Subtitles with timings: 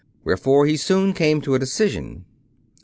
[0.23, 2.25] Wherefore he soon came to a decision.